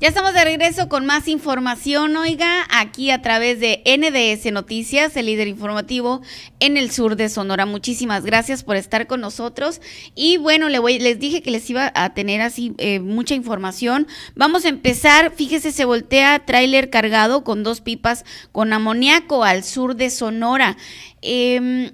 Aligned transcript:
Ya 0.00 0.08
estamos 0.08 0.34
de 0.34 0.42
regreso 0.42 0.88
con 0.88 1.06
más 1.06 1.28
información, 1.28 2.16
oiga, 2.16 2.66
aquí 2.70 3.10
a 3.12 3.22
través 3.22 3.60
de 3.60 3.84
NDS 3.86 4.52
Noticias, 4.52 5.16
el 5.16 5.26
líder 5.26 5.46
informativo 5.46 6.22
en 6.58 6.76
el 6.76 6.90
sur 6.90 7.14
de 7.14 7.28
Sonora. 7.28 7.66
Muchísimas 7.66 8.24
gracias 8.24 8.64
por 8.64 8.74
estar 8.74 9.06
con 9.06 9.20
nosotros. 9.20 9.80
Y 10.16 10.38
bueno, 10.38 10.68
les 10.68 11.18
dije 11.20 11.40
que 11.40 11.52
les 11.52 11.70
iba 11.70 11.92
a 11.94 12.14
tener 12.14 12.40
así 12.40 12.74
eh, 12.78 12.98
mucha 12.98 13.36
información. 13.36 14.08
Vamos 14.34 14.64
a 14.64 14.70
empezar, 14.70 15.32
fíjese, 15.36 15.70
se 15.70 15.84
voltea 15.84 16.44
tráiler 16.46 16.90
cargado 16.90 17.44
con 17.44 17.62
dos 17.62 17.80
pipas 17.80 18.24
con 18.50 18.72
amoníaco 18.72 19.44
al 19.44 19.62
sur 19.62 19.94
de 19.94 20.10
Sonora. 20.10 20.76
Em, 21.20 21.92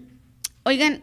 oigan, 0.64 1.02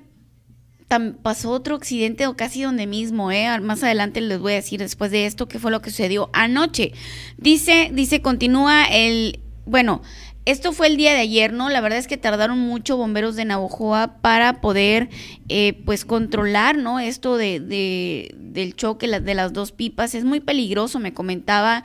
pasó 1.22 1.52
otro 1.52 1.76
accidente 1.76 2.28
o 2.28 2.36
casi 2.36 2.62
donde 2.62 2.88
mismo, 2.88 3.32
¿eh? 3.32 3.60
Más 3.60 3.84
adelante 3.84 4.22
les 4.22 4.40
voy 4.40 4.54
a 4.54 4.56
decir 4.56 4.80
después 4.80 5.12
de 5.12 5.26
esto 5.26 5.48
qué 5.48 5.60
fue 5.60 5.72
lo 5.72 5.82
que 5.82 5.90
sucedió 5.90 6.30
anoche. 6.34 6.94
Dice, 7.38 7.90
dice, 7.94 8.22
continúa 8.22 8.86
el, 8.86 9.40
bueno, 9.66 10.02
esto 10.46 10.74
fue 10.74 10.88
el 10.88 10.98
día 10.98 11.14
de 11.14 11.22
ayer, 11.22 11.54
¿no? 11.54 11.70
La 11.70 11.82
verdad 11.82 11.98
es 11.98 12.08
que 12.08 12.18
tardaron 12.18 12.60
mucho 12.60 12.98
bomberos 12.98 13.36
de 13.36 13.46
Navojoa 13.46 14.18
para 14.22 14.62
poder, 14.62 15.10
eh, 15.50 15.82
pues, 15.86 16.06
controlar, 16.06 16.78
¿no? 16.78 17.00
Esto 17.00 17.36
de, 17.36 17.60
de 17.60 18.36
del 18.38 18.76
choque 18.76 19.08
de 19.08 19.34
las 19.34 19.54
dos 19.54 19.72
pipas. 19.72 20.14
Es 20.14 20.24
muy 20.24 20.40
peligroso, 20.40 21.00
me 21.00 21.16
comentaba, 21.16 21.84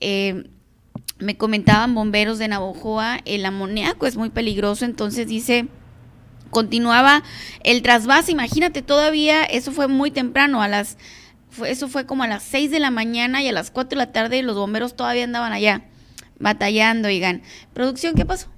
eh, 0.00 0.44
me 1.18 1.36
comentaban 1.38 1.94
bomberos 1.94 2.38
de 2.38 2.48
Navojoa, 2.48 3.20
el 3.24 3.46
amoníaco 3.46 4.06
es 4.06 4.16
muy 4.16 4.28
peligroso, 4.28 4.84
entonces 4.84 5.26
dice 5.26 5.68
continuaba 6.52 7.24
el 7.64 7.82
trasvase, 7.82 8.30
imagínate, 8.30 8.82
todavía 8.82 9.42
eso 9.42 9.72
fue 9.72 9.88
muy 9.88 10.12
temprano, 10.12 10.62
a 10.62 10.68
las 10.68 10.96
eso 11.66 11.88
fue 11.88 12.06
como 12.06 12.22
a 12.22 12.28
las 12.28 12.44
6 12.44 12.70
de 12.70 12.78
la 12.78 12.92
mañana 12.92 13.42
y 13.42 13.48
a 13.48 13.52
las 13.52 13.72
4 13.72 13.90
de 13.90 13.96
la 13.96 14.12
tarde 14.12 14.42
los 14.42 14.56
bomberos 14.56 14.94
todavía 14.94 15.24
andaban 15.24 15.52
allá 15.52 15.82
batallando, 16.42 17.08
oigan. 17.08 17.42
Producción, 17.72 18.14
¿qué 18.14 18.26
pasó? 18.26 18.48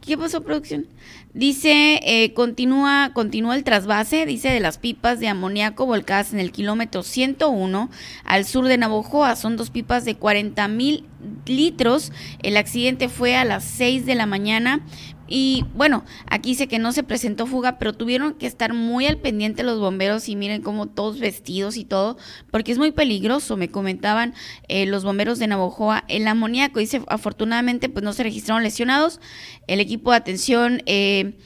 ¿Qué 0.00 0.18
pasó, 0.18 0.42
producción? 0.42 0.86
Dice, 1.34 2.00
eh, 2.02 2.32
continúa, 2.32 3.10
continúa 3.12 3.56
el 3.56 3.64
trasvase, 3.64 4.24
dice, 4.24 4.48
de 4.48 4.60
las 4.60 4.78
pipas 4.78 5.20
de 5.20 5.28
amoníaco 5.28 5.84
volcadas 5.84 6.32
en 6.32 6.40
el 6.40 6.52
kilómetro 6.52 7.02
101 7.02 7.90
al 8.24 8.44
sur 8.44 8.66
de 8.66 8.78
Navojoa. 8.78 9.36
Son 9.36 9.56
dos 9.56 9.70
pipas 9.70 10.04
de 10.04 10.14
40 10.16 10.68
mil 10.68 11.04
litros. 11.46 12.12
El 12.42 12.56
accidente 12.56 13.08
fue 13.08 13.36
a 13.36 13.44
las 13.44 13.64
6 13.64 14.06
de 14.06 14.14
la 14.14 14.26
mañana. 14.26 14.80
Y 15.28 15.64
bueno, 15.74 16.04
aquí 16.26 16.50
dice 16.50 16.68
que 16.68 16.78
no 16.78 16.92
se 16.92 17.02
presentó 17.02 17.46
fuga, 17.46 17.78
pero 17.78 17.92
tuvieron 17.92 18.34
que 18.34 18.46
estar 18.46 18.72
muy 18.74 19.06
al 19.06 19.18
pendiente 19.18 19.62
los 19.62 19.80
bomberos 19.80 20.28
y 20.28 20.36
miren 20.36 20.62
cómo 20.62 20.86
todos 20.86 21.18
vestidos 21.18 21.76
y 21.76 21.84
todo, 21.84 22.16
porque 22.50 22.72
es 22.72 22.78
muy 22.78 22.92
peligroso, 22.92 23.56
me 23.56 23.68
comentaban 23.68 24.34
eh, 24.68 24.86
los 24.86 25.04
bomberos 25.04 25.38
de 25.38 25.48
Navojoa. 25.48 26.04
El 26.08 26.28
amoníaco, 26.28 26.78
dice, 26.78 27.02
afortunadamente 27.08 27.88
pues 27.88 28.04
no 28.04 28.12
se 28.12 28.22
registraron 28.22 28.62
lesionados. 28.62 29.20
El 29.66 29.80
equipo 29.80 30.10
de 30.10 30.16
atención... 30.16 30.82
Eh, 30.86 31.38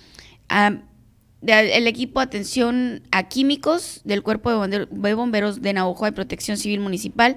el 1.42 1.86
equipo 1.86 2.20
de 2.20 2.24
atención 2.24 3.02
a 3.12 3.28
químicos 3.28 4.02
del 4.04 4.22
Cuerpo 4.22 4.66
de 4.66 5.14
Bomberos 5.14 5.62
de 5.62 5.72
Navojoa 5.72 6.08
y 6.08 6.12
Protección 6.12 6.56
Civil 6.56 6.80
Municipal 6.80 7.36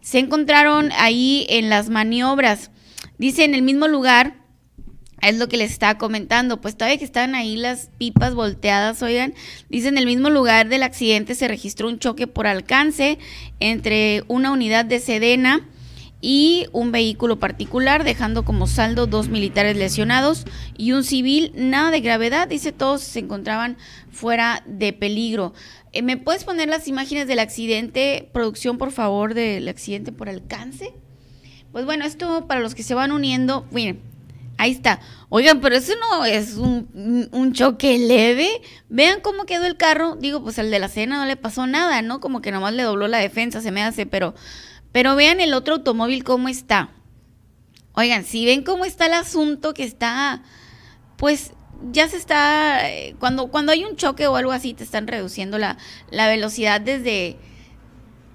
se 0.00 0.18
encontraron 0.18 0.90
ahí 0.98 1.46
en 1.48 1.68
las 1.68 1.90
maniobras. 1.90 2.70
Dice 3.18 3.44
en 3.44 3.54
el 3.54 3.62
mismo 3.62 3.88
lugar 3.88 4.41
es 5.22 5.38
lo 5.38 5.48
que 5.48 5.56
les 5.56 5.70
estaba 5.70 5.98
comentando, 5.98 6.60
pues 6.60 6.76
todavía 6.76 6.98
que 6.98 7.04
estaban 7.04 7.34
ahí 7.34 7.56
las 7.56 7.90
pipas 7.98 8.34
volteadas, 8.34 9.02
oigan, 9.02 9.34
dice 9.70 9.88
en 9.88 9.98
el 9.98 10.06
mismo 10.06 10.30
lugar 10.30 10.68
del 10.68 10.82
accidente 10.82 11.34
se 11.34 11.48
registró 11.48 11.88
un 11.88 11.98
choque 11.98 12.26
por 12.26 12.46
alcance 12.46 13.18
entre 13.60 14.24
una 14.26 14.50
unidad 14.50 14.84
de 14.84 14.98
Sedena 14.98 15.68
y 16.20 16.66
un 16.72 16.92
vehículo 16.92 17.38
particular, 17.38 18.04
dejando 18.04 18.44
como 18.44 18.66
saldo 18.66 19.06
dos 19.06 19.28
militares 19.28 19.76
lesionados 19.76 20.44
y 20.76 20.92
un 20.92 21.04
civil, 21.04 21.52
nada 21.54 21.90
de 21.90 22.00
gravedad, 22.00 22.48
dice 22.48 22.72
todos 22.72 23.02
se 23.02 23.18
encontraban 23.18 23.76
fuera 24.10 24.62
de 24.66 24.92
peligro. 24.92 25.52
Eh, 25.92 26.02
¿Me 26.02 26.16
puedes 26.16 26.44
poner 26.44 26.68
las 26.68 26.88
imágenes 26.88 27.26
del 27.26 27.40
accidente, 27.40 28.28
producción, 28.32 28.78
por 28.78 28.92
favor, 28.92 29.34
del 29.34 29.68
accidente 29.68 30.12
por 30.12 30.28
alcance? 30.28 30.94
Pues 31.72 31.84
bueno, 31.84 32.04
esto 32.04 32.46
para 32.46 32.60
los 32.60 32.74
que 32.74 32.82
se 32.82 32.94
van 32.94 33.12
uniendo, 33.12 33.66
miren, 33.72 34.00
Ahí 34.62 34.70
está. 34.70 35.00
Oigan, 35.28 35.60
pero 35.60 35.74
eso 35.74 35.92
no 35.98 36.24
es 36.24 36.54
un, 36.54 37.52
choque 37.52 37.98
leve. 37.98 38.48
Vean 38.88 39.20
cómo 39.20 39.44
quedó 39.44 39.66
el 39.66 39.76
carro. 39.76 40.14
Digo, 40.14 40.40
pues 40.40 40.56
al 40.60 40.70
de 40.70 40.78
la 40.78 40.88
cena 40.88 41.18
no 41.18 41.26
le 41.26 41.36
pasó 41.36 41.66
nada, 41.66 42.00
¿no? 42.00 42.20
Como 42.20 42.40
que 42.40 42.52
nomás 42.52 42.72
le 42.72 42.84
dobló 42.84 43.08
la 43.08 43.18
defensa, 43.18 43.60
se 43.60 43.72
me 43.72 43.82
hace, 43.82 44.06
pero, 44.06 44.36
pero 44.92 45.16
vean 45.16 45.40
el 45.40 45.52
otro 45.52 45.74
automóvil 45.74 46.22
cómo 46.22 46.48
está. 46.48 46.90
Oigan, 47.94 48.24
si 48.24 48.46
ven 48.46 48.62
cómo 48.62 48.84
está 48.84 49.06
el 49.06 49.14
asunto 49.14 49.74
que 49.74 49.82
está, 49.82 50.44
pues 51.16 51.54
ya 51.90 52.06
se 52.06 52.16
está, 52.16 52.88
eh, 52.88 53.16
cuando, 53.18 53.48
cuando 53.48 53.72
hay 53.72 53.82
un 53.82 53.96
choque 53.96 54.28
o 54.28 54.36
algo 54.36 54.52
así, 54.52 54.74
te 54.74 54.84
están 54.84 55.08
reduciendo 55.08 55.58
la, 55.58 55.76
la 56.12 56.28
velocidad 56.28 56.80
desde 56.80 57.36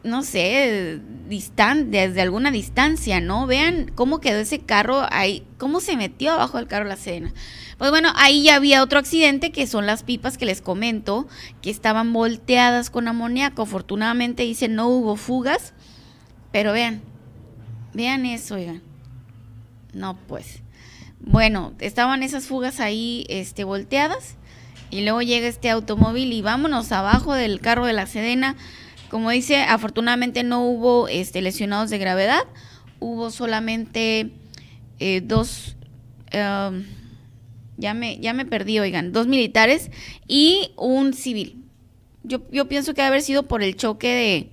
no 0.04 0.24
sé, 0.24 1.00
distan 1.28 1.92
desde 1.92 2.22
alguna 2.22 2.52
distancia, 2.52 3.20
¿no? 3.20 3.48
Vean 3.48 3.92
cómo 3.96 4.20
quedó 4.20 4.40
ese 4.40 4.60
carro 4.60 5.06
ahí, 5.12 5.46
cómo 5.58 5.80
se 5.80 5.98
metió 5.98 6.32
abajo 6.32 6.58
del 6.58 6.68
carro 6.68 6.86
la 6.86 6.96
cena. 6.96 7.34
Pues 7.78 7.92
bueno, 7.92 8.12
ahí 8.16 8.44
ya 8.44 8.56
había 8.56 8.82
otro 8.82 9.00
accidente 9.00 9.52
que 9.52 9.68
son 9.68 9.86
las 9.86 10.04
pipas 10.04 10.38
que 10.38 10.46
les 10.46 10.62
comento, 10.62 11.28
que 11.62 11.70
estaban 11.70 12.14
volteadas 12.14 12.90
con 12.90 13.08
amoníaco. 13.08 13.64
Afortunadamente 13.64 14.44
dice 14.44 14.68
no 14.68 14.88
hubo 14.88 15.16
fugas, 15.16 15.74
pero 16.52 16.72
vean, 16.72 17.02
vean 17.94 18.26
eso, 18.26 18.56
oigan. 18.56 18.82
No, 19.94 20.18
pues. 20.28 20.62
Bueno, 21.20 21.74
estaban 21.80 22.24
esas 22.24 22.46
fugas 22.46 22.80
ahí 22.80 23.26
este, 23.30 23.64
volteadas 23.64 24.36
y 24.90 25.02
luego 25.02 25.22
llega 25.22 25.48
este 25.48 25.70
automóvil 25.70 26.32
y 26.32 26.42
vámonos 26.42 26.92
abajo 26.92 27.34
del 27.34 27.60
carro 27.60 27.86
de 27.86 27.94
la 27.94 28.06
Sedena 28.06 28.56
como 29.10 29.30
dice, 29.30 29.58
afortunadamente 29.58 30.44
no 30.44 30.64
hubo 30.66 31.08
este, 31.08 31.42
lesionados 31.42 31.90
de 31.90 31.98
gravedad, 31.98 32.44
hubo 33.00 33.32
solamente 33.32 34.32
eh, 35.00 35.22
dos, 35.24 35.76
em, 36.32 36.86
ya, 37.78 37.94
me, 37.94 38.20
ya 38.20 38.34
me 38.34 38.46
perdí, 38.46 38.80
oigan, 38.80 39.12
dos 39.12 39.28
militares 39.28 39.92
y 40.28 40.72
un 40.76 41.14
civil. 41.14 41.64
Yo, 42.24 42.42
yo 42.52 42.68
pienso 42.68 42.94
que 42.94 43.02
debe 43.02 43.08
haber 43.08 43.22
sido 43.22 43.48
por 43.48 43.64
el 43.64 43.76
choque 43.76 44.50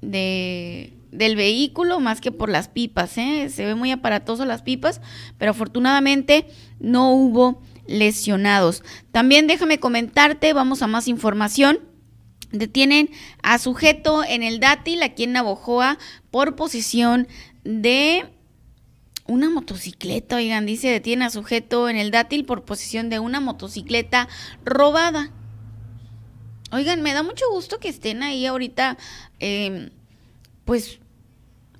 de, 0.00 0.08
de, 0.08 0.92
del 1.12 1.36
vehículo 1.36 2.00
más 2.00 2.20
que 2.20 2.32
por 2.32 2.48
las 2.48 2.68
pipas, 2.68 3.16
¿eh? 3.18 3.48
se 3.50 3.64
ve 3.64 3.74
muy 3.74 3.90
aparatoso 3.92 4.44
las 4.44 4.62
pipas, 4.62 5.00
pero 5.38 5.52
afortunadamente 5.52 6.46
no 6.80 7.12
hubo 7.12 7.62
lesionados. 7.86 8.82
También 9.12 9.46
déjame 9.46 9.78
comentarte, 9.78 10.52
vamos 10.52 10.82
a 10.82 10.86
más 10.86 11.08
información 11.08 11.89
Detienen 12.52 13.10
a 13.42 13.58
sujeto 13.58 14.24
en 14.24 14.42
el 14.42 14.58
dátil 14.60 15.02
aquí 15.02 15.24
en 15.24 15.32
Navojoa 15.32 15.98
por 16.30 16.56
posición 16.56 17.28
de 17.64 18.24
una 19.26 19.48
motocicleta. 19.50 20.36
Oigan, 20.36 20.66
dice, 20.66 20.88
detiene 20.88 21.24
a 21.24 21.30
sujeto 21.30 21.88
en 21.88 21.96
el 21.96 22.10
dátil 22.10 22.44
por 22.44 22.64
posición 22.64 23.08
de 23.08 23.20
una 23.20 23.40
motocicleta 23.40 24.28
robada. 24.64 25.30
Oigan, 26.72 27.02
me 27.02 27.12
da 27.12 27.22
mucho 27.22 27.44
gusto 27.50 27.78
que 27.78 27.88
estén 27.88 28.22
ahí 28.22 28.46
ahorita, 28.46 28.98
eh, 29.38 29.90
pues 30.64 31.00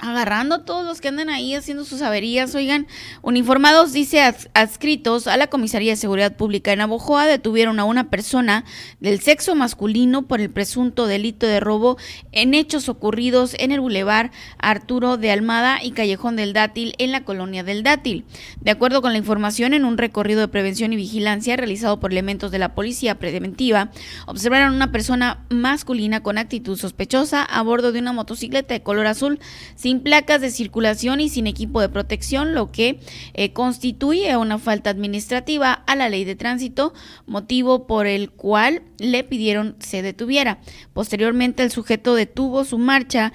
agarrando 0.00 0.56
a 0.56 0.64
todos 0.64 0.84
los 0.84 1.00
que 1.00 1.08
andan 1.08 1.30
ahí 1.30 1.54
haciendo 1.54 1.84
sus 1.84 2.02
averías, 2.02 2.54
oigan, 2.54 2.86
uniformados, 3.22 3.92
dice 3.92 4.20
adscritos 4.54 5.26
a 5.26 5.36
la 5.36 5.48
Comisaría 5.48 5.92
de 5.92 5.96
Seguridad 5.96 6.36
Pública 6.36 6.72
en 6.72 6.80
Abojoa, 6.80 7.26
detuvieron 7.26 7.80
a 7.80 7.84
una 7.84 8.10
persona 8.10 8.64
del 9.00 9.20
sexo 9.20 9.54
masculino 9.54 10.26
por 10.26 10.40
el 10.40 10.50
presunto 10.50 11.06
delito 11.06 11.46
de 11.46 11.60
robo 11.60 11.98
en 12.32 12.54
hechos 12.54 12.88
ocurridos 12.88 13.54
en 13.58 13.72
el 13.72 13.80
bulevar 13.80 14.30
Arturo 14.58 15.16
de 15.16 15.30
Almada 15.30 15.82
y 15.82 15.92
Callejón 15.92 16.36
del 16.36 16.52
Dátil 16.52 16.94
en 16.98 17.12
la 17.12 17.24
colonia 17.24 17.62
del 17.62 17.82
Dátil. 17.82 18.24
De 18.60 18.70
acuerdo 18.70 19.02
con 19.02 19.12
la 19.12 19.18
información, 19.18 19.74
en 19.74 19.84
un 19.84 19.98
recorrido 19.98 20.40
de 20.40 20.48
prevención 20.48 20.92
y 20.92 20.96
vigilancia 20.96 21.56
realizado 21.56 22.00
por 22.00 22.12
elementos 22.12 22.50
de 22.50 22.58
la 22.58 22.74
policía 22.74 23.18
preventiva, 23.18 23.90
observaron 24.26 24.74
una 24.74 24.92
persona 24.92 25.44
masculina 25.50 26.22
con 26.22 26.38
actitud 26.38 26.78
sospechosa 26.78 27.42
a 27.42 27.62
bordo 27.62 27.92
de 27.92 27.98
una 27.98 28.12
motocicleta 28.12 28.74
de 28.74 28.82
color 28.82 29.06
azul, 29.06 29.40
sin 29.74 29.89
placas 29.98 30.40
de 30.40 30.50
circulación 30.50 31.20
y 31.20 31.28
sin 31.28 31.48
equipo 31.48 31.80
de 31.80 31.88
protección, 31.88 32.54
lo 32.54 32.70
que 32.70 33.00
eh, 33.34 33.52
constituye 33.52 34.36
una 34.36 34.58
falta 34.58 34.90
administrativa 34.90 35.72
a 35.72 35.96
la 35.96 36.08
ley 36.08 36.24
de 36.24 36.36
tránsito, 36.36 36.94
motivo 37.26 37.88
por 37.88 38.06
el 38.06 38.30
cual 38.30 38.82
le 38.98 39.24
pidieron 39.24 39.74
se 39.80 40.02
detuviera. 40.02 40.60
Posteriormente 40.92 41.64
el 41.64 41.72
sujeto 41.72 42.14
detuvo 42.14 42.64
su 42.64 42.78
marcha 42.78 43.32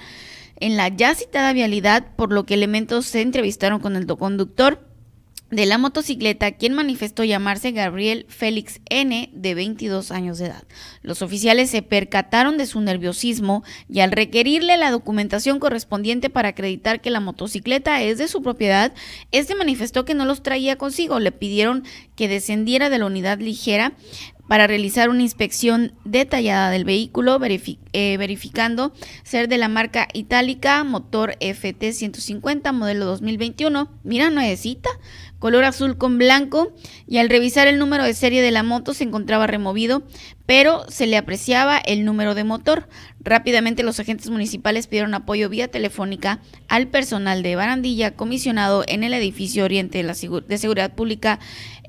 en 0.58 0.78
la 0.78 0.88
ya 0.88 1.14
citada 1.14 1.52
vialidad, 1.52 2.06
por 2.16 2.32
lo 2.32 2.46
que 2.46 2.54
elementos 2.54 3.04
se 3.04 3.20
entrevistaron 3.20 3.80
con 3.80 3.94
el 3.94 4.06
conductor 4.06 4.85
de 5.50 5.64
la 5.64 5.78
motocicleta, 5.78 6.52
quien 6.52 6.74
manifestó 6.74 7.22
llamarse 7.22 7.70
Gabriel 7.70 8.26
Félix 8.28 8.80
N, 8.90 9.30
de 9.32 9.54
22 9.54 10.10
años 10.10 10.38
de 10.38 10.46
edad. 10.46 10.64
Los 11.02 11.22
oficiales 11.22 11.70
se 11.70 11.82
percataron 11.82 12.58
de 12.58 12.66
su 12.66 12.80
nerviosismo 12.80 13.62
y 13.88 14.00
al 14.00 14.10
requerirle 14.10 14.76
la 14.76 14.90
documentación 14.90 15.60
correspondiente 15.60 16.30
para 16.30 16.48
acreditar 16.48 17.00
que 17.00 17.10
la 17.10 17.20
motocicleta 17.20 18.02
es 18.02 18.18
de 18.18 18.26
su 18.26 18.42
propiedad, 18.42 18.92
este 19.30 19.54
manifestó 19.54 20.04
que 20.04 20.14
no 20.14 20.24
los 20.24 20.42
traía 20.42 20.76
consigo. 20.76 21.20
Le 21.20 21.30
pidieron 21.30 21.84
que 22.16 22.26
descendiera 22.26 22.90
de 22.90 22.98
la 22.98 23.06
unidad 23.06 23.38
ligera 23.38 23.92
para 24.48 24.66
realizar 24.66 25.08
una 25.08 25.22
inspección 25.22 25.92
detallada 26.04 26.70
del 26.70 26.84
vehículo, 26.84 27.38
eh, 27.42 28.16
verificando 28.16 28.92
ser 29.22 29.48
de 29.48 29.58
la 29.58 29.68
marca 29.68 30.08
itálica, 30.12 30.84
motor 30.84 31.36
FT150, 31.40 32.72
modelo 32.72 33.06
2021. 33.06 33.90
Mira, 34.04 34.30
nuevecita, 34.30 34.90
color 35.38 35.64
azul 35.64 35.98
con 35.98 36.18
blanco, 36.18 36.72
y 37.06 37.18
al 37.18 37.28
revisar 37.28 37.66
el 37.66 37.78
número 37.78 38.04
de 38.04 38.14
serie 38.14 38.42
de 38.42 38.50
la 38.50 38.62
moto 38.62 38.94
se 38.94 39.04
encontraba 39.04 39.46
removido, 39.46 40.02
pero 40.46 40.84
se 40.88 41.06
le 41.06 41.16
apreciaba 41.16 41.78
el 41.78 42.04
número 42.04 42.34
de 42.34 42.44
motor. 42.44 42.88
Rápidamente 43.20 43.82
los 43.82 43.98
agentes 43.98 44.30
municipales 44.30 44.86
pidieron 44.86 45.14
apoyo 45.14 45.48
vía 45.48 45.68
telefónica 45.68 46.40
al 46.68 46.86
personal 46.86 47.42
de 47.42 47.56
barandilla 47.56 48.14
comisionado 48.14 48.84
en 48.86 49.02
el 49.02 49.12
edificio 49.14 49.64
Oriente 49.64 49.98
de, 49.98 50.04
la 50.04 50.14
de 50.14 50.58
Seguridad 50.58 50.94
Pública 50.94 51.40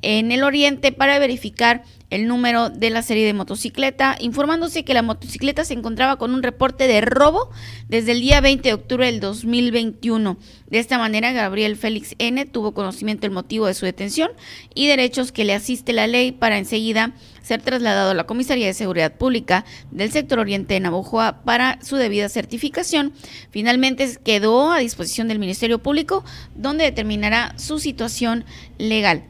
en 0.02 0.32
el 0.32 0.44
Oriente 0.44 0.92
para 0.92 1.20
verificar 1.20 1.84
el 2.10 2.28
número 2.28 2.70
de 2.70 2.90
la 2.90 3.02
serie 3.02 3.26
de 3.26 3.34
motocicleta, 3.34 4.16
informándose 4.20 4.86
que 4.86 4.94
la 4.94 5.02
motocicleta 5.02 5.66
se 5.66 5.74
encontraba 5.74 6.16
con 6.16 6.34
un 6.34 6.42
reporte 6.42 6.88
de 6.88 7.02
robo 7.02 7.50
desde 7.90 8.14
el 8.14 8.22
día 8.22 8.40
20 8.40 8.70
de 8.70 8.74
octubre 8.74 9.06
del 9.06 9.20
2021. 9.20 10.38
De 10.70 10.80
esta 10.80 10.98
manera, 10.98 11.34
Gabriel 11.34 11.76
Félix 11.76 12.16
N. 12.18 12.46
tuvo 12.46 12.74
conocimiento 12.74 13.22
del 13.22 13.32
motivo 13.32 13.68
de 13.68 13.74
su 13.74 13.86
detención 13.86 14.32
y 14.74 14.88
derechos 14.88 15.32
que 15.32 15.44
le 15.44 15.54
asiste 15.54 15.92
la 15.92 16.08
ley 16.08 16.32
para 16.32 16.58
enseguida 16.58 17.14
ser 17.42 17.62
trasladado 17.62 18.12
a 18.12 18.14
la 18.14 18.26
Comisaría 18.26 18.68
de 18.68 18.74
Seguridad 18.74 19.16
Pública 19.16 19.66
del 19.92 20.12
sector 20.12 20.40
oriente 20.40 20.76
de 20.76 20.80
Navojoa 20.80 21.44
para 21.44 21.80
su 21.84 21.98
debida 21.98 22.30
certificación. 22.30 23.14
Finalmente 23.52 24.18
quedó 24.24 24.72
a 24.72 24.80
disposición 24.80 25.28
del 25.28 25.40
Ministerio 25.40 25.80
Público, 25.80 26.24
donde 26.56 26.86
determinará 26.86 27.54
su 27.58 27.80
situación 27.80 28.46
legal. 28.78 29.24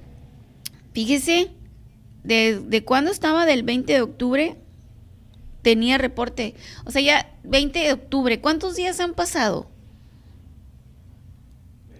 Fíjese 0.97 1.51
¿De, 2.23 2.83
cuándo 2.83 3.11
estaba? 3.11 3.45
Del 3.45 3.61
20 3.61 3.93
de 3.93 4.01
octubre. 4.01 4.57
Tenía 5.61 5.99
reporte. 5.99 6.55
O 6.85 6.91
sea, 6.91 7.03
ya 7.03 7.37
20 7.43 7.77
de 7.77 7.93
octubre. 7.93 8.41
¿Cuántos 8.41 8.75
días 8.75 8.99
han 8.99 9.13
pasado? 9.13 9.69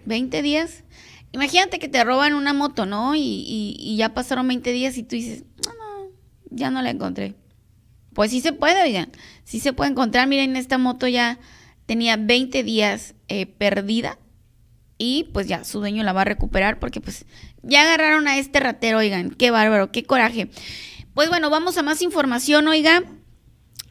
20 0.04 0.42
días. 0.42 0.82
Imagínate 1.30 1.78
que 1.78 1.86
te 1.86 2.02
roban 2.02 2.34
una 2.34 2.52
moto, 2.52 2.86
¿no? 2.86 3.14
Y, 3.14 3.94
ya 3.96 4.14
pasaron 4.14 4.48
20 4.48 4.72
días 4.72 4.98
y 4.98 5.04
tú 5.04 5.14
dices, 5.14 5.44
no, 5.64 5.74
no, 5.74 6.10
ya 6.50 6.72
no 6.72 6.82
la 6.82 6.90
encontré. 6.90 7.36
Pues 8.14 8.32
sí 8.32 8.40
se 8.40 8.52
puede, 8.52 8.82
oigan. 8.82 9.12
Sí 9.44 9.60
se 9.60 9.72
puede 9.72 9.92
encontrar. 9.92 10.26
Miren, 10.26 10.56
esta 10.56 10.76
moto 10.76 11.06
ya 11.06 11.38
tenía 11.86 12.16
20 12.16 12.64
días 12.64 13.14
eh, 13.28 13.46
perdida 13.46 14.18
y 14.98 15.30
pues 15.32 15.46
ya 15.46 15.64
su 15.64 15.78
dueño 15.78 16.02
la 16.02 16.12
va 16.12 16.22
a 16.22 16.24
recuperar 16.24 16.80
porque 16.80 17.00
pues 17.00 17.24
ya 17.62 17.82
agarraron 17.82 18.26
a 18.26 18.38
este 18.38 18.60
ratero, 18.60 18.98
oigan, 18.98 19.30
qué 19.30 19.50
bárbaro, 19.52 19.92
qué 19.92 20.02
coraje. 20.02 20.50
Pues 21.14 21.28
bueno, 21.28 21.50
vamos 21.50 21.78
a 21.78 21.82
más 21.82 22.02
información, 22.02 22.66
oiga. 22.68 23.02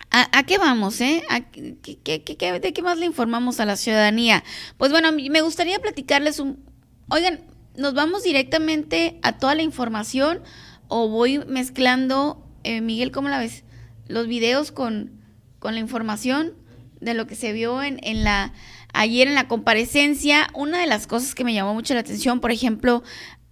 ¿A, 0.09 0.43
qué 0.43 0.57
vamos, 0.57 1.01
eh? 1.01 1.21
¿De 1.61 2.73
qué 2.73 2.81
más 2.81 2.97
le 2.97 3.05
informamos 3.05 3.59
a 3.59 3.65
la 3.65 3.75
ciudadanía? 3.75 4.43
Pues 4.77 4.91
bueno, 4.91 5.11
me 5.11 5.41
gustaría 5.41 5.79
platicarles 5.79 6.39
un... 6.39 6.63
Oigan, 7.09 7.41
¿nos 7.75 7.93
vamos 7.93 8.23
directamente 8.23 9.19
a 9.21 9.37
toda 9.37 9.53
la 9.53 9.63
información 9.63 10.41
o 10.87 11.09
voy 11.09 11.39
mezclando, 11.39 12.41
eh, 12.63 12.79
Miguel, 12.79 13.11
¿cómo 13.11 13.27
la 13.27 13.37
ves? 13.37 13.65
Los 14.07 14.27
videos 14.27 14.71
con, 14.71 15.21
con 15.59 15.73
la 15.73 15.81
información 15.81 16.53
de 17.01 17.13
lo 17.13 17.27
que 17.27 17.35
se 17.35 17.51
vio 17.51 17.83
en, 17.83 17.99
en 18.01 18.23
la 18.23 18.53
ayer 18.97 19.27
en 19.27 19.35
la 19.35 19.47
comparecencia, 19.47 20.47
una 20.53 20.79
de 20.79 20.87
las 20.87 21.07
cosas 21.07 21.35
que 21.35 21.43
me 21.43 21.53
llamó 21.53 21.73
mucho 21.73 21.93
la 21.93 22.01
atención, 22.01 22.39
por 22.39 22.51
ejemplo, 22.51 23.03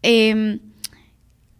eh, 0.02 0.60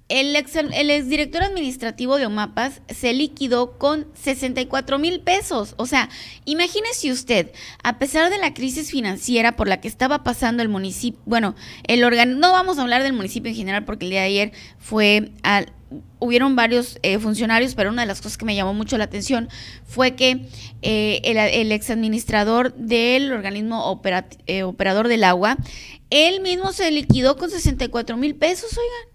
el, 0.08 0.36
ex, 0.36 0.56
el 0.56 0.90
exdirector 0.90 1.44
administrativo 1.44 2.18
de 2.18 2.28
OMAPAS 2.28 2.82
se 2.90 3.14
liquidó 3.14 3.78
con 3.78 4.08
64 4.14 5.00
mil 5.00 5.22
pesos. 5.22 5.74
O 5.78 5.86
sea, 5.86 6.10
imagínese 6.46 7.12
usted, 7.12 7.52
a 7.84 7.98
pesar 7.98 8.30
de 8.30 8.38
la 8.38 8.54
crisis 8.54 8.92
financiera 8.92 9.56
por 9.56 9.68
la 9.68 9.82
que 9.82 9.88
estaba 9.88 10.24
pasando 10.24 10.62
el 10.62 10.70
municipio, 10.70 11.20
bueno, 11.26 11.56
el 11.88 12.02
no 12.40 12.52
vamos 12.52 12.78
a 12.78 12.84
hablar 12.84 13.02
del 13.04 13.14
municipio 13.14 13.50
en 13.50 13.58
general 13.58 13.86
porque 13.86 14.06
el 14.06 14.12
día 14.12 14.22
de 14.22 14.28
ayer 14.28 14.52
fue 14.78 15.32
al, 15.42 15.74
hubieron 16.20 16.56
varios 16.56 17.00
eh, 17.02 17.18
funcionarios, 17.20 17.74
pero 17.74 17.90
una 17.90 18.04
de 18.04 18.08
las 18.08 18.22
cosas 18.22 18.38
que 18.38 18.46
me 18.46 18.56
llamó 18.56 18.74
mucho 18.74 18.98
la 18.98 19.06
atención 19.06 19.50
fue 19.86 20.16
que 20.16 20.48
eh, 20.82 21.22
el, 21.24 21.38
el 21.38 21.72
ex 21.72 21.88
del 21.88 23.32
organismo 23.32 24.02
eh, 24.46 24.64
operador 24.64 25.08
del 25.08 25.24
agua, 25.24 25.58
él 26.10 26.42
mismo 26.42 26.74
se 26.74 26.92
liquidó 26.92 27.38
con 27.38 27.50
64 27.50 28.18
mil 28.18 28.36
pesos, 28.36 28.78
oigan. 28.78 29.15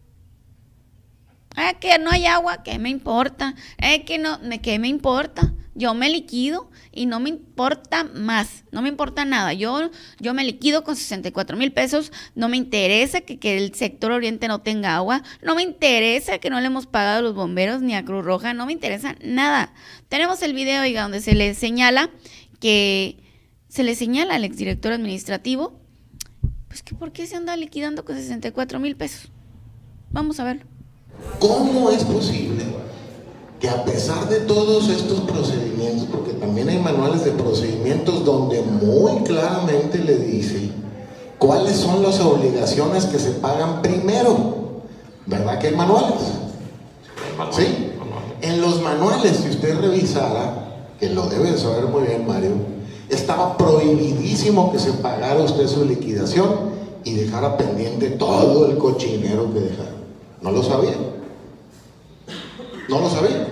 Es 1.57 1.77
que 1.81 1.99
no 1.99 2.11
hay 2.11 2.27
agua, 2.27 2.63
¿qué 2.63 2.79
me 2.79 2.91
importa? 2.91 3.55
Es 3.79 4.05
que 4.05 4.19
no, 4.19 4.39
¿qué 4.63 4.79
me 4.79 4.89
importa? 4.89 5.53
Yo 5.75 5.95
me 5.95 6.11
liquido 6.11 6.71
y 6.93 7.07
no 7.07 7.21
me 7.21 7.31
importa 7.31 8.05
más, 8.05 8.65
no 8.71 8.83
me 8.83 8.89
importa 8.89 9.25
nada. 9.25 9.53
Yo, 9.53 9.91
yo 10.19 10.35
me 10.35 10.45
liquido 10.45 10.85
con 10.85 10.97
64 10.97 11.57
mil 11.57 11.73
pesos, 11.73 12.13
no 12.35 12.49
me 12.49 12.57
interesa 12.57 13.23
que, 13.23 13.39
que, 13.39 13.57
el 13.57 13.75
sector 13.75 14.13
oriente 14.13 14.47
no 14.47 14.61
tenga 14.61 14.97
agua, 14.97 15.23
no 15.43 15.55
me 15.55 15.63
interesa 15.63 16.39
que 16.39 16.51
no 16.51 16.61
le 16.61 16.67
hemos 16.67 16.87
pagado 16.87 17.21
a 17.21 17.23
los 17.23 17.35
bomberos 17.35 17.83
ni 17.83 17.95
a 17.95 18.05
Cruz 18.05 18.25
Roja, 18.25 18.53
no 18.53 18.67
me 18.67 18.73
interesa 18.73 19.17
nada. 19.23 19.73
Tenemos 20.09 20.43
el 20.43 20.55
video, 20.55 20.83
oiga, 20.83 21.03
donde 21.03 21.21
se 21.21 21.35
le 21.35 21.55
señala 21.55 22.11
que 22.61 23.17
se 23.69 23.85
le 23.85 23.95
señala 23.95 24.35
al 24.35 24.45
exdirector 24.45 24.93
administrativo, 24.93 25.81
pues 26.69 26.83
que 26.83 26.95
por 26.95 27.13
qué 27.13 27.27
se 27.27 27.37
anda 27.37 27.57
liquidando 27.57 28.05
con 28.05 28.17
64 28.17 28.81
mil 28.81 28.97
pesos. 28.97 29.31
Vamos 30.11 30.41
a 30.41 30.45
verlo. 30.45 30.80
¿Cómo 31.39 31.91
es 31.91 32.05
posible 32.05 32.65
que 33.61 33.69
a 33.69 33.85
pesar 33.85 34.29
de 34.29 34.41
todos 34.41 34.89
estos 34.89 35.21
procedimientos, 35.21 36.09
porque 36.11 36.33
también 36.33 36.69
hay 36.71 36.79
manuales 36.79 37.25
de 37.25 37.33
procedimientos 37.33 38.25
donde 38.25 38.63
muy 38.63 39.23
claramente 39.25 39.99
le 39.99 40.17
dice 40.17 40.71
cuáles 41.39 41.77
son 41.77 42.03
las 42.03 42.21
obligaciones 42.21 43.05
que 43.05 43.19
se 43.19 43.33
pagan 43.33 43.83
primero, 43.83 44.83
¿verdad 45.27 45.59
que 45.59 45.69
hay 45.69 45.75
manuales? 45.75 46.21
Sí. 47.51 47.93
En 48.43 48.61
los 48.63 48.81
manuales, 48.81 49.37
si 49.37 49.51
usted 49.51 49.79
revisara, 49.79 50.69
que 50.99 51.11
lo 51.11 51.27
debe 51.27 51.57
saber 51.59 51.87
muy 51.87 52.05
bien 52.05 52.27
Mario, 52.27 52.53
estaba 53.11 53.57
prohibidísimo 53.57 54.73
que 54.73 54.79
se 54.79 54.93
pagara 54.93 55.41
usted 55.41 55.67
su 55.67 55.85
liquidación 55.85 56.71
y 57.05 57.15
dejara 57.15 57.57
pendiente 57.57 58.11
todo 58.11 58.67
el 58.67 58.79
cochinero 58.79 59.53
que 59.53 59.61
dejara. 59.61 59.90
¿No 60.41 60.51
lo 60.53 60.63
sabía? 60.63 60.95
¿No 62.89 63.01
lo 63.01 63.11
sabía? 63.11 63.47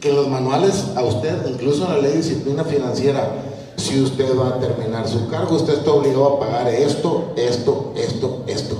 Que 0.00 0.12
los 0.12 0.28
manuales 0.28 0.86
a 0.96 1.02
usted, 1.02 1.46
incluso 1.46 1.84
en 1.84 1.90
la 1.90 1.98
ley 1.98 2.12
de 2.12 2.16
disciplina 2.18 2.64
financiera, 2.64 3.30
si 3.76 4.00
usted 4.00 4.38
va 4.38 4.48
a 4.48 4.58
terminar 4.58 5.08
su 5.08 5.28
cargo, 5.28 5.56
usted 5.56 5.74
está 5.78 5.90
obligado 5.92 6.36
a 6.36 6.40
pagar 6.40 6.68
esto, 6.68 7.32
esto, 7.36 7.92
esto, 7.96 8.44
esto. 8.46 8.76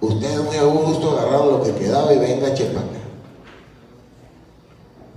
Usted 0.00 0.42
muy 0.44 0.56
a 0.56 0.64
gusto 0.64 1.10
agarrando 1.10 1.52
lo 1.52 1.62
que 1.62 1.74
quedaba 1.74 2.12
y 2.12 2.18
venga 2.18 2.54
chepanga. 2.54 3.00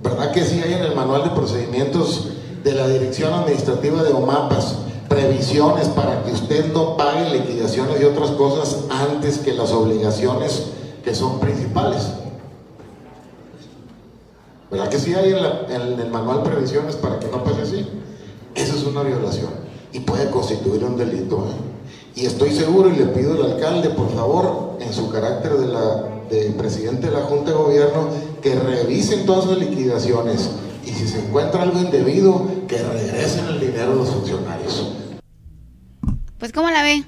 ¿Verdad 0.01 0.31
que 0.31 0.43
sí 0.43 0.61
hay 0.61 0.73
en 0.73 0.83
el 0.83 0.95
manual 0.95 1.23
de 1.23 1.29
procedimientos 1.29 2.29
de 2.63 2.73
la 2.73 2.87
Dirección 2.87 3.33
Administrativa 3.33 4.03
de 4.03 4.11
OMAPAS 4.11 4.75
previsiones 5.07 5.87
para 5.89 6.23
que 6.23 6.31
usted 6.31 6.73
no 6.73 6.97
pague 6.97 7.29
liquidaciones 7.29 8.01
y 8.01 8.05
otras 8.05 8.31
cosas 8.31 8.85
antes 8.89 9.37
que 9.37 9.53
las 9.53 9.71
obligaciones 9.71 10.63
que 11.03 11.13
son 11.13 11.39
principales. 11.39 12.13
¿Verdad 14.71 14.89
que 14.89 14.97
sí 14.97 15.13
hay 15.13 15.33
en, 15.33 15.99
el 15.99 16.09
manual 16.09 16.41
previsiones 16.41 16.95
para 16.95 17.19
que 17.19 17.27
no 17.27 17.43
pase 17.43 17.61
así? 17.61 17.87
Eso 18.55 18.75
es 18.75 18.83
una 18.83 19.03
violación 19.03 19.51
y 19.91 19.99
puede 19.99 20.29
constituir 20.31 20.83
un 20.83 20.97
delito. 20.97 21.47
¿eh? 21.49 22.21
Y 22.21 22.25
estoy 22.25 22.51
seguro 22.51 22.89
y 22.89 22.95
le 22.95 23.05
pido 23.07 23.33
al 23.33 23.53
alcalde, 23.53 23.89
por 23.89 24.09
favor, 24.13 24.77
en 24.79 24.91
su 24.93 25.11
carácter 25.11 25.53
de, 25.53 25.67
la, 25.67 26.03
de 26.29 26.51
presidente 26.57 27.07
de 27.07 27.13
la 27.13 27.23
Junta 27.23 27.51
de 27.51 27.57
Gobierno, 27.57 28.07
que 28.41 28.55
revisen 28.55 29.25
todas 29.25 29.45
las 29.45 29.59
liquidaciones 29.59 30.49
y 30.85 30.89
si 30.91 31.07
se 31.07 31.19
encuentra 31.19 31.63
algo 31.63 31.79
indebido, 31.79 32.47
que 32.67 32.77
regresen 32.77 33.45
el 33.47 33.59
dinero 33.59 33.91
a 33.91 33.95
los 33.95 34.09
funcionarios. 34.09 34.93
Pues, 36.39 36.51
¿cómo 36.51 36.69
la 36.71 36.83
ve? 36.83 37.03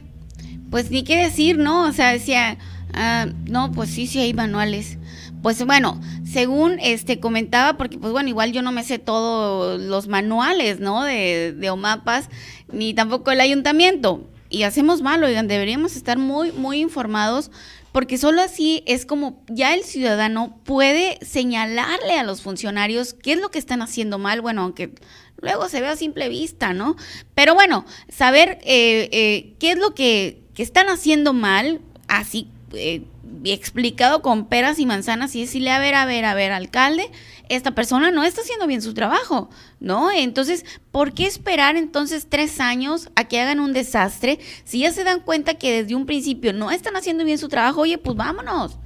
Pues 0.69 0.91
ni 0.91 1.03
qué 1.03 1.17
decir, 1.17 1.57
¿no? 1.57 1.87
O 1.87 1.91
sea, 1.91 2.11
decía 2.11 2.57
Ah, 2.95 3.27
no, 3.45 3.71
pues 3.71 3.89
sí, 3.89 4.07
sí 4.07 4.19
hay 4.19 4.33
manuales. 4.33 4.97
Pues 5.41 5.63
bueno, 5.65 6.01
según 6.23 6.79
este 6.79 7.19
comentaba, 7.19 7.77
porque 7.77 7.97
pues 7.97 8.11
bueno, 8.11 8.29
igual 8.29 8.51
yo 8.51 8.61
no 8.61 8.71
me 8.71 8.83
sé 8.83 8.99
todos 8.99 9.79
los 9.79 10.07
manuales, 10.07 10.79
¿no? 10.79 11.03
De, 11.03 11.53
de 11.53 11.69
OMAPAS, 11.69 12.29
ni 12.71 12.93
tampoco 12.93 13.31
el 13.31 13.41
ayuntamiento. 13.41 14.27
Y 14.49 14.63
hacemos 14.63 15.01
mal, 15.01 15.23
oigan, 15.23 15.47
deberíamos 15.47 15.95
estar 15.95 16.17
muy, 16.17 16.51
muy 16.51 16.79
informados 16.79 17.51
porque 17.95 18.17
solo 18.17 18.41
así 18.41 18.83
es 18.87 19.05
como 19.05 19.41
ya 19.47 19.73
el 19.73 19.85
ciudadano 19.85 20.59
puede 20.65 21.17
señalarle 21.25 22.19
a 22.19 22.23
los 22.23 22.41
funcionarios 22.41 23.13
qué 23.13 23.31
es 23.31 23.39
lo 23.39 23.51
que 23.51 23.57
están 23.57 23.81
haciendo 23.81 24.19
mal, 24.19 24.41
bueno, 24.41 24.63
aunque 24.63 24.93
luego 25.39 25.69
se 25.69 25.79
ve 25.79 25.87
a 25.87 25.95
simple 25.95 26.27
vista, 26.27 26.73
¿no? 26.73 26.97
Pero 27.35 27.53
bueno, 27.53 27.85
saber 28.09 28.59
eh, 28.63 29.07
eh, 29.13 29.55
qué 29.59 29.71
es 29.71 29.77
lo 29.77 29.95
que, 29.95 30.41
que, 30.53 30.61
están 30.61 30.89
haciendo 30.89 31.31
mal, 31.31 31.79
así 32.09 32.49
eh, 32.75 33.03
explicado 33.43 34.21
con 34.21 34.47
peras 34.47 34.79
y 34.79 34.85
manzanas 34.85 35.35
y 35.35 35.41
decirle, 35.41 35.71
a 35.71 35.79
ver, 35.79 35.95
a 35.95 36.05
ver, 36.05 36.25
a 36.25 36.33
ver, 36.33 36.51
alcalde, 36.51 37.09
esta 37.49 37.71
persona 37.71 38.11
no 38.11 38.23
está 38.23 38.41
haciendo 38.41 38.67
bien 38.67 38.81
su 38.81 38.93
trabajo, 38.93 39.49
¿no? 39.79 40.11
Entonces, 40.11 40.65
¿por 40.91 41.13
qué 41.13 41.25
esperar 41.25 41.75
entonces 41.75 42.27
tres 42.29 42.59
años 42.59 43.09
a 43.15 43.25
que 43.25 43.39
hagan 43.39 43.59
un 43.59 43.73
desastre? 43.73 44.39
Si 44.63 44.79
ya 44.79 44.91
se 44.91 45.03
dan 45.03 45.19
cuenta 45.19 45.55
que 45.55 45.81
desde 45.83 45.95
un 45.95 46.05
principio 46.05 46.53
no 46.53 46.71
están 46.71 46.95
haciendo 46.95 47.23
bien 47.23 47.37
su 47.37 47.49
trabajo, 47.49 47.81
oye, 47.81 47.97
pues 47.97 48.15
vámonos. 48.15 48.77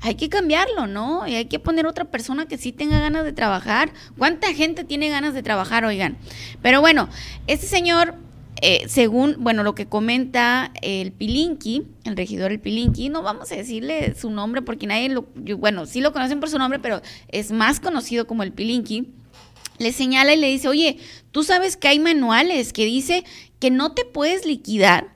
Hay 0.00 0.16
que 0.16 0.28
cambiarlo, 0.28 0.86
¿no? 0.86 1.26
Y 1.26 1.34
hay 1.34 1.46
que 1.46 1.58
poner 1.58 1.86
otra 1.86 2.04
persona 2.04 2.46
que 2.46 2.58
sí 2.58 2.72
tenga 2.72 2.98
ganas 2.98 3.24
de 3.24 3.32
trabajar. 3.32 3.90
¿Cuánta 4.18 4.52
gente 4.52 4.84
tiene 4.84 5.08
ganas 5.08 5.32
de 5.32 5.42
trabajar, 5.42 5.86
oigan? 5.86 6.18
Pero 6.60 6.82
bueno, 6.82 7.08
este 7.46 7.66
señor 7.66 8.14
eh, 8.62 8.84
según, 8.88 9.36
bueno, 9.38 9.62
lo 9.62 9.74
que 9.74 9.86
comenta 9.86 10.72
el 10.80 11.12
Pilinki, 11.12 11.86
el 12.04 12.16
regidor 12.16 12.52
el 12.52 12.60
Pilinki, 12.60 13.08
no 13.08 13.22
vamos 13.22 13.50
a 13.52 13.56
decirle 13.56 14.14
su 14.14 14.30
nombre 14.30 14.62
porque 14.62 14.86
nadie 14.86 15.08
lo, 15.08 15.26
bueno, 15.58 15.86
sí 15.86 16.00
lo 16.00 16.12
conocen 16.12 16.40
por 16.40 16.48
su 16.48 16.58
nombre, 16.58 16.78
pero 16.78 17.02
es 17.28 17.52
más 17.52 17.80
conocido 17.80 18.26
como 18.26 18.42
el 18.42 18.52
Pilinki, 18.52 19.08
le 19.78 19.92
señala 19.92 20.34
y 20.34 20.38
le 20.38 20.48
dice, 20.48 20.68
oye, 20.68 20.98
tú 21.32 21.42
sabes 21.42 21.76
que 21.76 21.88
hay 21.88 21.98
manuales 21.98 22.72
que 22.72 22.84
dice 22.84 23.24
que 23.58 23.70
no 23.70 23.92
te 23.92 24.04
puedes 24.04 24.46
liquidar, 24.46 25.14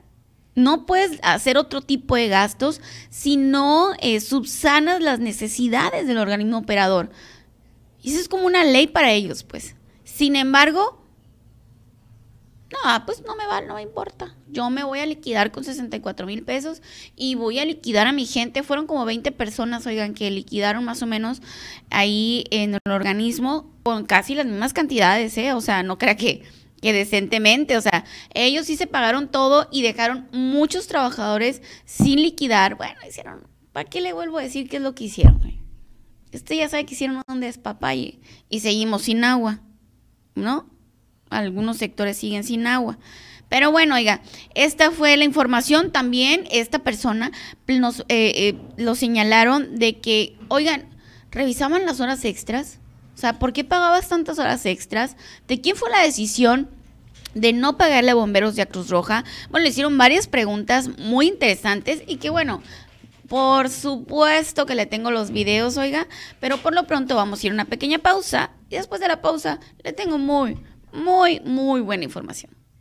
no 0.55 0.85
puedes 0.85 1.19
hacer 1.23 1.57
otro 1.57 1.81
tipo 1.81 2.15
de 2.15 2.27
gastos 2.27 2.81
si 3.09 3.37
no 3.37 3.93
eh, 4.01 4.19
subsanas 4.19 5.01
las 5.01 5.19
necesidades 5.19 6.07
del 6.07 6.17
organismo 6.17 6.57
operador. 6.57 7.09
Y 8.01 8.11
eso 8.11 8.19
es 8.19 8.29
como 8.29 8.45
una 8.45 8.63
ley 8.63 8.87
para 8.87 9.11
ellos, 9.11 9.43
pues. 9.43 9.75
Sin 10.03 10.35
embargo, 10.35 11.01
no, 12.71 12.77
ah, 12.83 13.03
pues 13.05 13.23
no 13.25 13.35
me 13.35 13.47
va, 13.47 13.61
no 13.61 13.75
me 13.75 13.81
importa. 13.81 14.35
Yo 14.47 14.69
me 14.69 14.83
voy 14.83 14.99
a 14.99 15.05
liquidar 15.05 15.51
con 15.51 15.63
64 15.63 16.27
mil 16.27 16.43
pesos 16.43 16.83
y 17.15 17.33
voy 17.33 17.57
a 17.57 17.65
liquidar 17.65 18.05
a 18.05 18.11
mi 18.11 18.25
gente. 18.27 18.61
Fueron 18.61 18.85
como 18.85 19.05
20 19.05 19.31
personas, 19.31 19.87
oigan, 19.87 20.13
que 20.13 20.29
liquidaron 20.29 20.85
más 20.85 21.01
o 21.01 21.07
menos 21.07 21.41
ahí 21.89 22.45
en 22.51 22.75
el 22.75 22.91
organismo 22.91 23.73
con 23.81 24.05
casi 24.05 24.35
las 24.35 24.45
mismas 24.45 24.73
cantidades, 24.73 25.35
¿eh? 25.39 25.53
O 25.53 25.61
sea, 25.61 25.81
no 25.81 25.97
crea 25.97 26.15
que, 26.15 26.43
que 26.79 26.93
decentemente, 26.93 27.75
o 27.75 27.81
sea, 27.81 28.05
ellos 28.35 28.67
sí 28.67 28.77
se 28.77 28.85
pagaron 28.85 29.29
todo 29.29 29.67
y 29.71 29.81
dejaron 29.81 30.27
muchos 30.31 30.85
trabajadores 30.87 31.63
sin 31.85 32.21
liquidar. 32.21 32.75
Bueno, 32.75 32.99
hicieron, 33.07 33.47
¿para 33.73 33.89
qué 33.89 33.99
le 33.99 34.13
vuelvo 34.13 34.37
a 34.37 34.43
decir 34.43 34.69
qué 34.69 34.77
es 34.77 34.83
lo 34.83 34.93
que 34.93 35.05
hicieron? 35.05 35.39
Este 36.31 36.55
ya 36.55 36.69
sabe 36.69 36.85
que 36.85 36.93
hicieron 36.93 37.23
un 37.27 37.39
despapalle 37.39 38.19
y 38.47 38.59
seguimos 38.59 39.03
sin 39.03 39.23
agua, 39.23 39.61
¿no? 40.35 40.69
Algunos 41.29 41.77
sectores 41.77 42.17
siguen 42.17 42.43
sin 42.43 42.67
agua. 42.67 42.97
Pero 43.49 43.71
bueno, 43.71 43.95
oiga, 43.95 44.21
esta 44.53 44.91
fue 44.91 45.17
la 45.17 45.25
información. 45.25 45.91
También 45.91 46.47
esta 46.51 46.79
persona 46.79 47.31
nos 47.67 48.01
eh, 48.01 48.05
eh, 48.09 48.55
lo 48.77 48.95
señalaron 48.95 49.79
de 49.79 49.97
que, 49.97 50.37
oigan, 50.47 50.85
revisaban 51.31 51.85
las 51.85 51.99
horas 51.99 52.23
extras. 52.25 52.79
O 53.15 53.17
sea, 53.17 53.39
¿por 53.39 53.51
qué 53.51 53.63
pagabas 53.63 54.07
tantas 54.07 54.39
horas 54.39 54.65
extras? 54.65 55.17
¿De 55.47 55.59
quién 55.59 55.75
fue 55.75 55.89
la 55.89 56.03
decisión 56.03 56.69
de 57.33 57.53
no 57.53 57.77
pagarle 57.77 58.11
a 58.11 58.15
bomberos 58.15 58.55
de 58.55 58.67
Cruz 58.67 58.89
Roja? 58.89 59.25
Bueno, 59.49 59.63
le 59.63 59.71
hicieron 59.71 59.97
varias 59.97 60.27
preguntas 60.27 60.97
muy 60.99 61.27
interesantes 61.27 62.03
y 62.07 62.17
que 62.17 62.29
bueno, 62.29 62.61
por 63.27 63.69
supuesto 63.69 64.65
que 64.65 64.75
le 64.75 64.85
tengo 64.85 65.11
los 65.11 65.31
videos, 65.31 65.77
oiga, 65.77 66.07
pero 66.39 66.57
por 66.57 66.73
lo 66.73 66.87
pronto 66.87 67.15
vamos 67.15 67.43
a 67.43 67.47
ir 67.47 67.51
a 67.51 67.55
una 67.55 67.65
pequeña 67.65 67.99
pausa 67.99 68.51
y 68.69 68.75
después 68.75 69.01
de 69.01 69.07
la 69.07 69.21
pausa 69.21 69.59
le 69.83 69.91
tengo 69.91 70.17
muy, 70.17 70.57
muy, 70.93 71.39
muy 71.41 71.81
buena 71.81 72.03
información. 72.03 72.51